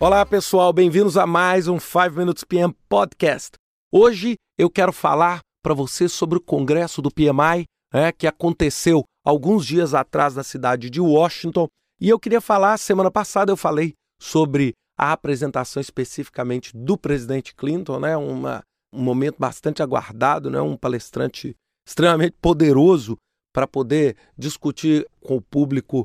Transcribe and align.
Olá, 0.00 0.24
pessoal, 0.24 0.72
bem-vindos 0.72 1.16
a 1.16 1.26
mais 1.26 1.66
um 1.66 1.80
5 1.80 2.14
Minutes 2.14 2.44
PM 2.44 2.72
Podcast. 2.88 3.54
Hoje 3.90 4.36
eu 4.56 4.70
quero 4.70 4.92
falar 4.92 5.40
para 5.60 5.74
você 5.74 6.08
sobre 6.08 6.38
o 6.38 6.40
congresso 6.40 7.02
do 7.02 7.10
PMI, 7.10 7.64
é, 7.92 8.12
que 8.12 8.28
aconteceu 8.28 9.02
alguns 9.24 9.66
dias 9.66 9.94
atrás 9.94 10.36
na 10.36 10.44
cidade 10.44 10.88
de 10.88 11.00
Washington. 11.00 11.66
E 12.00 12.08
eu 12.08 12.20
queria 12.20 12.40
falar, 12.40 12.78
semana 12.78 13.10
passada 13.10 13.50
eu 13.50 13.56
falei 13.56 13.94
sobre 14.22 14.72
a 14.96 15.10
apresentação 15.10 15.80
especificamente 15.80 16.76
do 16.76 16.96
presidente 16.96 17.52
Clinton, 17.52 17.98
né, 17.98 18.16
uma, 18.16 18.62
um 18.94 19.02
momento 19.02 19.36
bastante 19.36 19.82
aguardado, 19.82 20.48
né, 20.48 20.60
um 20.60 20.76
palestrante 20.76 21.56
extremamente 21.84 22.36
poderoso 22.40 23.16
para 23.52 23.66
poder 23.66 24.16
discutir 24.38 25.04
com 25.20 25.38
o 25.38 25.42
público 25.42 26.04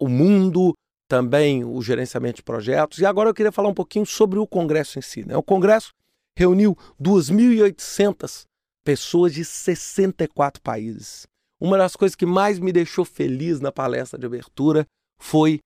o 0.00 0.08
mundo, 0.08 0.72
também 1.14 1.64
o 1.64 1.80
gerenciamento 1.80 2.38
de 2.38 2.42
projetos. 2.42 2.98
E 2.98 3.06
agora 3.06 3.30
eu 3.30 3.34
queria 3.34 3.52
falar 3.52 3.68
um 3.68 3.74
pouquinho 3.74 4.04
sobre 4.04 4.36
o 4.36 4.48
Congresso 4.48 4.98
em 4.98 5.02
si. 5.02 5.24
Né? 5.24 5.36
O 5.36 5.44
Congresso 5.44 5.92
reuniu 6.36 6.76
2.800 7.00 8.46
pessoas 8.84 9.32
de 9.32 9.44
64 9.44 10.60
países. 10.60 11.24
Uma 11.60 11.78
das 11.78 11.94
coisas 11.94 12.16
que 12.16 12.26
mais 12.26 12.58
me 12.58 12.72
deixou 12.72 13.04
feliz 13.04 13.60
na 13.60 13.70
palestra 13.70 14.18
de 14.18 14.26
abertura 14.26 14.84
foi 15.20 15.60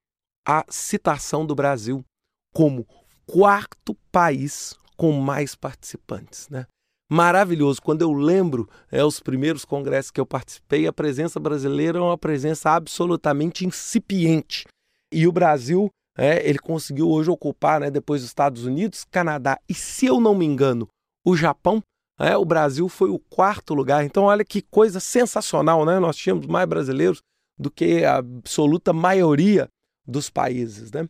a 0.47 0.67
citação 0.69 1.47
do 1.47 1.55
Brasil 1.55 2.05
como 2.53 2.87
quarto 3.27 3.95
país 4.13 4.75
com 4.99 5.13
mais 5.13 5.55
participantes. 5.55 6.47
Né? 6.51 6.67
Maravilhoso. 7.11 7.81
Quando 7.81 8.03
eu 8.03 8.13
lembro 8.13 8.69
é, 8.93 9.03
os 9.03 9.19
primeiros 9.19 9.65
congressos 9.65 10.11
que 10.11 10.21
eu 10.21 10.27
participei, 10.27 10.87
a 10.87 10.93
presença 10.93 11.41
brasileira 11.41 11.97
é 11.97 12.03
uma 12.03 12.19
presença 12.19 12.73
absolutamente 12.73 13.65
incipiente. 13.65 14.67
E 15.13 15.27
o 15.27 15.33
Brasil, 15.33 15.91
é, 16.17 16.49
ele 16.49 16.59
conseguiu 16.59 17.09
hoje 17.09 17.31
ocupar, 17.31 17.81
né, 17.81 17.91
depois 17.91 18.21
dos 18.23 18.31
Estados 18.31 18.65
Unidos, 18.65 19.05
Canadá 19.05 19.59
e, 19.69 19.75
se 19.75 20.07
eu 20.07 20.21
não 20.21 20.35
me 20.35 20.45
engano, 20.45 20.89
o 21.25 21.37
Japão. 21.37 21.83
É, 22.21 22.37
o 22.37 22.45
Brasil 22.45 22.89
foi 22.89 23.11
o 23.11 23.19
quarto 23.19 23.75
lugar. 23.75 24.05
Então, 24.05 24.25
olha 24.25 24.45
que 24.45 24.61
coisa 24.61 24.99
sensacional, 24.99 25.85
né? 25.85 26.01
Nós 26.01 26.17
tínhamos 26.17 26.47
mais 26.47 26.69
brasileiros 26.69 27.23
do 27.57 27.71
que 27.71 28.05
a 28.05 28.17
absoluta 28.17 28.93
maioria 28.93 29.69
dos 30.05 30.29
países, 30.29 30.91
né? 30.91 31.09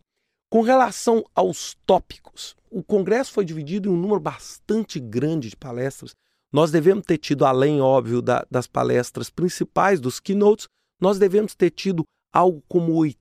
Com 0.51 0.61
relação 0.61 1.23
aos 1.33 1.75
tópicos, 1.85 2.55
o 2.69 2.83
Congresso 2.83 3.31
foi 3.31 3.43
dividido 3.43 3.89
em 3.89 3.91
um 3.91 3.97
número 3.97 4.19
bastante 4.19 4.99
grande 4.99 5.49
de 5.49 5.55
palestras. 5.55 6.13
Nós 6.51 6.71
devemos 6.71 7.05
ter 7.05 7.17
tido, 7.17 7.45
além, 7.45 7.81
óbvio, 7.81 8.21
da, 8.21 8.45
das 8.49 8.67
palestras 8.67 9.29
principais, 9.29 9.99
dos 9.99 10.19
keynotes, 10.19 10.67
nós 10.99 11.17
devemos 11.17 11.55
ter 11.55 11.69
tido 11.69 12.03
algo 12.33 12.63
como 12.67 12.93
80 12.93 13.17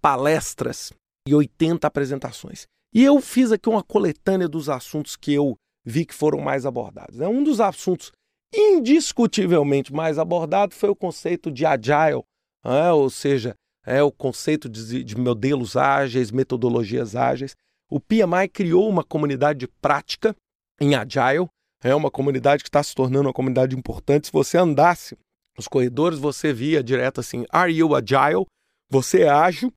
palestras 0.00 0.92
e 1.26 1.34
80 1.34 1.86
apresentações. 1.86 2.66
E 2.94 3.04
eu 3.04 3.20
fiz 3.20 3.52
aqui 3.52 3.68
uma 3.68 3.82
coletânea 3.82 4.48
dos 4.48 4.68
assuntos 4.68 5.16
que 5.16 5.32
eu 5.32 5.56
vi 5.84 6.04
que 6.04 6.14
foram 6.14 6.40
mais 6.40 6.66
abordados. 6.66 7.18
Né? 7.18 7.26
Um 7.28 7.44
dos 7.44 7.60
assuntos 7.60 8.10
indiscutivelmente 8.52 9.92
mais 9.92 10.18
abordado 10.18 10.74
foi 10.74 10.90
o 10.90 10.96
conceito 10.96 11.50
de 11.50 11.64
agile, 11.64 12.22
né? 12.64 12.90
ou 12.92 13.08
seja, 13.08 13.54
é 13.86 14.02
o 14.02 14.10
conceito 14.10 14.68
de, 14.68 15.04
de 15.04 15.16
modelos 15.16 15.76
ágeis, 15.76 16.30
metodologias 16.30 17.14
ágeis. 17.14 17.54
O 17.90 18.00
PMI 18.00 18.48
criou 18.52 18.88
uma 18.88 19.04
comunidade 19.04 19.60
de 19.60 19.68
prática 19.80 20.34
em 20.80 20.94
agile, 20.94 21.48
é 21.82 21.94
uma 21.94 22.10
comunidade 22.10 22.62
que 22.62 22.68
está 22.68 22.82
se 22.82 22.94
tornando 22.94 23.28
uma 23.28 23.32
comunidade 23.32 23.76
importante. 23.76 24.26
Se 24.26 24.32
você 24.32 24.58
andasse 24.58 25.16
nos 25.56 25.66
corredores, 25.66 26.18
você 26.18 26.52
via 26.52 26.82
direto 26.82 27.20
assim: 27.20 27.44
Are 27.50 27.72
you 27.72 27.94
agile? 27.94 28.46
Você 28.90 29.22
é 29.22 29.28
ágil, 29.28 29.72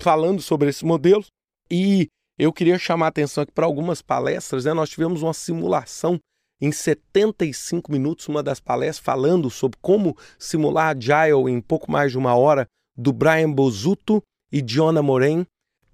falando 0.00 0.42
sobre 0.42 0.68
esses 0.68 0.82
modelos. 0.82 1.28
E 1.70 2.08
eu 2.38 2.52
queria 2.52 2.78
chamar 2.78 3.06
a 3.06 3.08
atenção 3.08 3.42
aqui 3.42 3.52
para 3.52 3.64
algumas 3.64 4.02
palestras. 4.02 4.66
Né? 4.66 4.74
Nós 4.74 4.90
tivemos 4.90 5.22
uma 5.22 5.32
simulação 5.32 6.20
em 6.60 6.70
75 6.70 7.90
minutos, 7.90 8.28
uma 8.28 8.42
das 8.42 8.60
palestras, 8.60 9.04
falando 9.04 9.48
sobre 9.48 9.78
como 9.80 10.14
simular 10.38 10.94
Agile 10.94 11.50
em 11.50 11.60
pouco 11.60 11.90
mais 11.90 12.12
de 12.12 12.18
uma 12.18 12.34
hora, 12.34 12.66
do 12.94 13.12
Brian 13.12 13.50
Bozuto 13.50 14.22
e 14.52 14.60
Diona 14.60 15.02
Moren. 15.02 15.46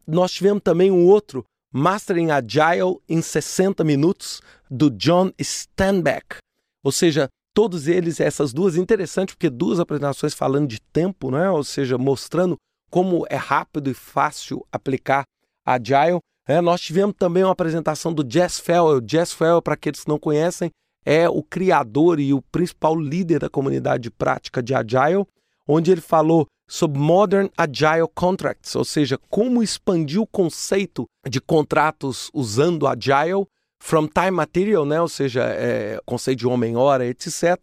Nós 0.05 0.33
tivemos 0.33 0.63
também 0.63 0.91
um 0.91 1.07
outro, 1.07 1.45
Mastering 1.73 2.31
Agile 2.31 2.99
em 3.09 3.23
60 3.23 3.85
minutos, 3.85 4.41
do 4.69 4.91
John 4.91 5.31
Stanback. 5.39 6.39
Ou 6.83 6.91
seja, 6.91 7.29
todos 7.57 7.89
eles, 7.89 8.21
essas 8.21 8.53
duas, 8.53 8.77
interessantes, 8.77 9.35
porque 9.35 9.49
duas 9.49 9.81
apresentações 9.81 10.35
falando 10.35 10.69
de 10.69 10.79
tempo, 10.79 11.31
né? 11.31 11.49
ou 11.49 11.65
seja, 11.65 11.97
mostrando 11.97 12.59
como 12.91 13.25
é 13.31 13.37
rápido 13.37 13.89
e 13.89 13.95
fácil 13.95 14.63
aplicar 14.71 15.25
Agile. 15.65 16.21
É, 16.47 16.61
nós 16.61 16.83
tivemos 16.83 17.17
também 17.19 17.43
uma 17.43 17.53
apresentação 17.53 18.13
do 18.13 18.31
Jess 18.31 18.61
Fell. 18.61 19.01
Jess 19.09 19.33
Fell, 19.33 19.63
para 19.63 19.73
aqueles 19.73 20.05
que 20.05 20.09
não 20.11 20.19
conhecem, 20.19 20.71
é 21.03 21.31
o 21.31 21.43
criador 21.43 22.21
e 22.21 22.35
o 22.35 22.43
principal 22.43 22.95
líder 22.95 23.39
da 23.39 23.49
comunidade 23.49 24.03
de 24.03 24.11
prática 24.11 24.63
de 24.63 24.75
Agile, 24.75 25.25
onde 25.67 25.91
ele 25.91 26.03
falou 26.03 26.47
sobre 26.69 27.01
Modern 27.01 27.49
Agile 27.57 28.07
Contracts, 28.15 28.77
ou 28.77 28.85
seja, 28.85 29.19
como 29.31 29.63
expandir 29.63 30.21
o 30.21 30.27
conceito 30.27 31.07
de 31.27 31.41
contratos 31.41 32.31
usando 32.35 32.87
Agile 32.87 33.47
from 33.79 34.07
time 34.07 34.31
material, 34.31 34.85
né, 34.85 35.01
ou 35.01 35.09
seja, 35.09 35.45
é, 35.45 35.99
conceito 36.05 36.41
de 36.41 36.47
homem-hora, 36.47 37.07
etc., 37.07 37.57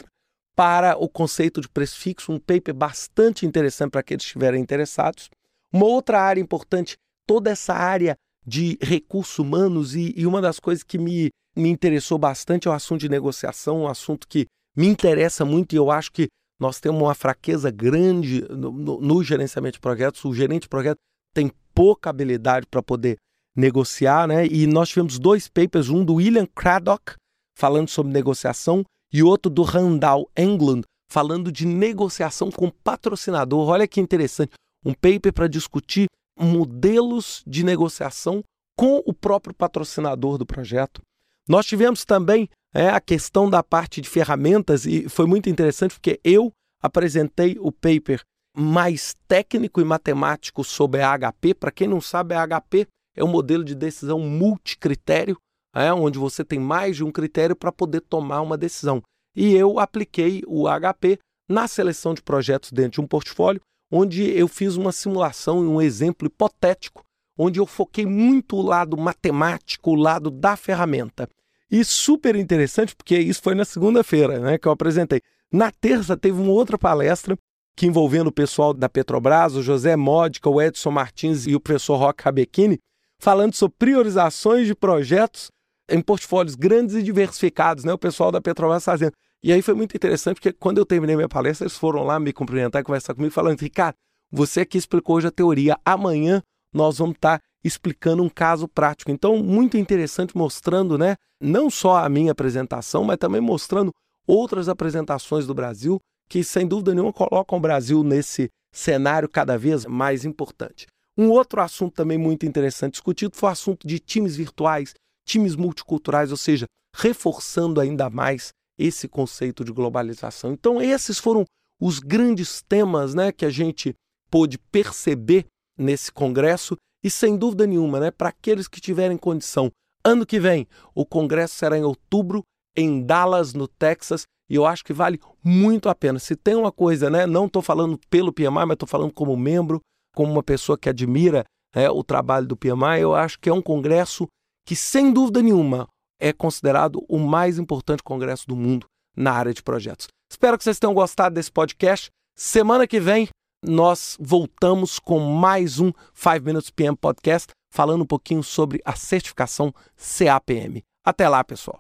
para 0.56 0.96
o 0.98 1.10
conceito 1.10 1.60
de 1.62 1.68
preço 1.68 1.98
fixo, 1.98 2.32
um 2.32 2.40
paper 2.40 2.74
bastante 2.74 3.46
interessante 3.46 3.92
para 3.92 4.02
aqueles 4.02 4.24
que 4.24 4.28
estiverem 4.28 4.62
interessados. 4.62 5.30
Uma 5.72 5.86
outra 5.86 6.22
área 6.22 6.40
importante, 6.40 6.96
toda 7.26 7.50
essa 7.50 7.74
área 7.74 8.16
de 8.46 8.78
recursos 8.82 9.40
humanos, 9.40 9.96
e, 9.96 10.14
e 10.16 10.28
uma 10.28 10.42
das 10.42 10.60
coisas 10.60 10.84
que 10.84 11.00
me, 11.00 11.32
me 11.56 11.70
interessou 11.70 12.20
bastante 12.20 12.68
é 12.68 12.72
o 12.72 12.74
assunto 12.74 13.02
de 13.02 13.10
negociação, 13.10 13.82
um 13.82 13.88
assunto 13.88 14.28
que 14.28 14.46
me 14.76 14.88
interessa 14.88 15.44
muito 15.44 15.74
e 15.74 15.78
eu 15.78 15.90
acho 15.92 16.12
que 16.12 16.28
nós 16.60 16.80
temos 16.80 17.02
uma 17.02 17.16
fraqueza 17.16 17.70
grande 17.72 18.46
no, 18.50 18.72
no, 18.72 19.02
no 19.02 19.24
gerenciamento 19.24 19.74
de 19.74 19.82
projetos. 19.82 20.24
O 20.24 20.34
gerente 20.34 20.64
de 20.64 20.70
projeto 20.70 20.98
tem 21.34 21.52
pouca 21.74 22.10
habilidade 22.10 22.66
para 22.68 22.82
poder 22.82 23.18
negociar, 23.56 24.28
né? 24.28 24.46
E 24.48 24.66
nós 24.68 24.90
tivemos 24.90 25.20
dois 25.20 25.48
papers, 25.48 25.90
um 25.90 26.04
do 26.04 26.16
William 26.16 26.46
Craddock, 26.46 27.16
falando 27.58 27.90
sobre 27.90 28.12
negociação, 28.12 28.84
e 29.12 29.22
outro 29.22 29.52
do 29.52 29.62
Randall 29.62 30.30
Englund, 30.36 30.84
falando 31.10 31.52
de 31.52 31.68
negociação 31.68 32.50
com 32.50 32.72
patrocinador. 32.72 33.70
Olha 33.70 33.88
que 33.88 34.02
interessante, 34.02 34.54
um 34.84 34.94
paper 34.94 35.32
para 35.32 35.48
discutir 35.48 36.08
modelos 36.38 37.44
de 37.46 37.64
negociação 37.64 38.44
com 38.76 39.04
o 39.06 39.14
próprio 39.14 39.54
patrocinador 39.54 40.40
do 40.40 40.46
projeto. 40.46 41.02
Nós 41.48 41.68
tivemos 41.68 42.04
também 42.04 42.50
é, 42.74 42.90
a 42.90 43.00
questão 43.00 43.48
da 43.48 43.62
parte 43.62 44.02
de 44.02 44.10
ferramentas 44.10 44.86
e 44.86 45.08
foi 45.08 45.28
muito 45.28 45.48
interessante 45.48 45.94
porque 45.94 46.20
eu 46.24 46.52
apresentei 46.82 47.58
o 47.60 47.72
paper 47.72 48.22
mais 48.58 49.16
técnico 49.28 49.80
e 49.80 49.84
matemático 49.84 50.64
sobre 50.64 51.02
a 51.02 51.16
HP. 51.18 51.54
Para 51.54 51.72
quem 51.72 51.88
não 51.88 52.02
sabe, 52.02 52.34
a 52.34 52.48
HP 52.48 52.88
é 53.16 53.24
um 53.24 53.28
modelo 53.28 53.64
de 53.64 53.76
decisão 53.76 54.20
multicritério, 54.20 55.38
é, 55.76 55.92
onde 55.94 56.20
você 56.20 56.44
tem 56.44 56.60
mais 56.60 56.96
de 56.96 57.04
um 57.04 57.12
critério 57.12 57.56
para 57.56 57.72
poder 57.72 58.02
tomar 58.02 58.42
uma 58.42 58.58
decisão. 58.58 59.02
E 59.36 59.54
eu 59.54 59.80
apliquei 59.80 60.44
o 60.46 60.66
HP 60.68 61.20
na 61.50 61.68
seleção 61.68 62.14
de 62.14 62.22
projetos 62.22 62.72
dentro 62.72 62.94
de 62.94 63.02
um 63.02 63.08
portfólio, 63.08 63.62
onde 63.92 64.24
eu 64.24 64.48
fiz 64.48 64.76
uma 64.76 64.92
simulação 64.92 65.64
e 65.64 65.68
um 65.68 65.82
exemplo 65.82 66.28
hipotético, 66.28 67.04
onde 67.38 67.60
eu 67.60 67.66
foquei 67.66 68.06
muito 68.06 68.56
o 68.56 68.62
lado 68.62 68.98
matemático, 68.98 69.92
o 69.92 69.96
lado 69.96 70.30
da 70.30 70.56
ferramenta. 70.56 71.28
E 71.70 71.84
super 71.84 72.36
interessante, 72.36 72.96
porque 72.96 73.18
isso 73.18 73.42
foi 73.42 73.56
na 73.56 73.66
segunda-feira 73.66 74.40
né, 74.40 74.58
que 74.58 74.68
eu 74.68 74.72
apresentei. 74.72 75.22
Na 75.52 75.72
terça 75.72 76.16
teve 76.16 76.40
uma 76.40 76.52
outra 76.52 76.78
palestra 76.78 77.38
que 77.76 77.88
envolvendo 77.88 78.28
o 78.28 78.32
pessoal 78.32 78.74
da 78.74 78.88
Petrobras, 78.88 79.56
o 79.56 79.64
José 79.64 79.96
Módica, 79.96 80.50
o 80.50 80.62
Edson 80.62 80.92
Martins 80.92 81.48
e 81.48 81.56
o 81.56 81.60
professor 81.60 81.98
Roque 81.98 82.24
Rabechini, 82.24 82.80
falando 83.24 83.56
sobre 83.56 83.78
priorizações 83.80 84.68
de 84.68 84.76
projetos 84.76 85.50
em 85.90 86.02
portfólios 86.02 86.56
grandes 86.56 86.94
e 86.94 87.02
diversificados, 87.02 87.86
né? 87.86 87.94
O 87.94 87.98
pessoal 87.98 88.34
da 88.34 88.42
Petrobras 88.42 88.84
fazendo. 88.84 89.14
E 89.42 89.54
aí 89.54 89.62
foi 89.62 89.74
muito 89.74 89.96
interessante, 89.96 90.36
porque 90.36 90.52
quando 90.52 90.78
eu 90.78 90.86
terminei 90.86 91.16
minha 91.16 91.30
palestra, 91.30 91.64
eles 91.64 91.78
foram 91.78 92.04
lá 92.04 92.20
me 92.20 92.34
cumprimentar 92.34 92.82
e 92.82 92.84
conversar 92.84 93.14
comigo, 93.14 93.34
falando: 93.34 93.62
Ricardo, 93.62 93.96
você 94.30 94.62
aqui 94.62 94.78
explicou 94.78 95.16
hoje 95.16 95.28
a 95.28 95.32
teoria, 95.32 95.78
amanhã 95.86 96.44
nós 96.74 96.98
vamos 96.98 97.16
estar 97.16 97.40
explicando 97.64 98.22
um 98.22 98.30
caso 98.30 98.68
prático. 98.68 99.10
Então, 99.10 99.38
muito 99.38 99.78
interessante 99.78 100.36
mostrando, 100.36 100.98
né, 100.98 101.16
não 101.42 101.70
só 101.70 102.04
a 102.04 102.10
minha 102.10 102.34
apresentação, 102.34 103.06
mas 103.06 103.18
também 103.18 103.40
mostrando 103.40 103.94
outras 104.28 104.68
apresentações 104.68 105.48
do 105.48 105.54
Brasil 105.54 105.98
que, 106.28 106.44
sem 106.44 106.68
dúvida 106.68 106.94
nenhuma, 106.94 107.14
colocam 107.14 107.58
o 107.58 107.62
Brasil 107.62 108.04
nesse 108.04 108.50
cenário 108.74 109.30
cada 109.30 109.58
vez 109.58 109.86
mais 109.86 110.26
importante. 110.26 110.88
Um 111.18 111.30
outro 111.30 111.62
assunto 111.62 111.94
também 111.94 112.18
muito 112.18 112.46
interessante 112.46 112.94
discutido 112.94 113.36
foi 113.36 113.50
o 113.50 113.52
assunto 113.52 113.88
de 113.88 114.00
times 114.00 114.36
virtuais, 114.36 114.94
times 115.28 115.56
multiculturais, 115.56 116.32
ou 116.32 116.38
seja, 116.38 116.66
reforçando 116.96 117.80
ainda 117.80 118.10
mais 118.10 118.52
esse 118.78 119.08
conceito 119.08 119.64
de 119.64 119.72
globalização. 119.72 120.52
Então, 120.52 120.82
esses 120.82 121.20
foram 121.20 121.46
os 121.80 122.00
grandes 122.00 122.62
temas 122.62 123.14
né, 123.14 123.32
que 123.32 123.46
a 123.46 123.50
gente 123.50 123.94
pôde 124.30 124.58
perceber 124.58 125.46
nesse 125.78 126.12
congresso 126.12 126.78
E 127.06 127.10
sem 127.10 127.36
dúvida 127.36 127.68
nenhuma, 127.68 128.00
né, 128.00 128.12
para 128.12 128.30
aqueles 128.30 128.68
que 128.70 128.80
tiverem 128.80 129.18
condição, 129.18 129.70
ano 130.06 130.26
que 130.26 130.40
vem 130.40 130.66
o 130.96 131.06
congresso 131.06 131.56
será 131.56 131.78
em 131.78 131.84
outubro 131.84 132.44
em 132.78 133.04
Dallas, 133.04 133.54
no 133.54 133.68
Texas, 133.68 134.24
e 134.50 134.56
eu 134.56 134.66
acho 134.66 134.86
que 134.86 134.94
vale 134.94 135.20
muito 135.44 135.90
a 135.90 135.96
pena. 135.96 136.18
Se 136.18 136.34
tem 136.36 136.56
uma 136.56 136.72
coisa, 136.72 137.10
né, 137.10 137.28
não 137.28 137.46
estou 137.46 137.62
falando 137.62 138.00
pelo 138.10 138.32
PMI, 138.32 138.50
mas 138.50 138.72
estou 138.72 138.88
falando 138.88 139.12
como 139.12 139.36
membro, 139.36 139.82
como 140.16 140.32
uma 140.32 140.44
pessoa 140.44 140.78
que 140.78 140.90
admira 140.90 141.44
né, 141.76 141.90
o 141.90 142.04
trabalho 142.04 142.48
do 142.48 142.56
PMI, 142.56 143.02
eu 143.02 143.14
acho 143.16 143.40
que 143.40 143.50
é 143.50 143.54
um 143.54 143.62
congresso 143.62 144.28
que, 144.66 144.76
sem 144.76 145.12
dúvida 145.12 145.42
nenhuma, 145.42 145.88
é 146.20 146.32
considerado 146.32 147.04
o 147.10 147.18
mais 147.20 147.58
importante 147.58 148.04
congresso 148.04 148.48
do 148.48 148.56
mundo 148.56 148.86
na 149.16 149.32
área 149.32 149.54
de 149.54 149.62
projetos. 149.62 150.08
Espero 150.32 150.58
que 150.58 150.64
vocês 150.64 150.80
tenham 150.80 150.94
gostado 150.94 151.36
desse 151.36 151.52
podcast. 151.52 152.10
Semana 152.36 152.88
que 152.88 153.00
vem 153.00 153.30
nós 153.64 154.18
voltamos 154.20 155.00
com 155.00 155.20
mais 155.20 155.80
um 155.80 155.92
5 156.14 156.44
Minutes 156.44 156.70
PM 156.70 156.98
Podcast, 156.98 157.50
falando 157.72 158.02
um 158.02 158.08
pouquinho 158.08 158.44
sobre 158.44 158.82
a 158.84 158.96
certificação 158.96 159.74
CAPM. 159.96 160.84
Até 161.06 161.30
lá, 161.30 161.44
pessoal. 161.44 161.80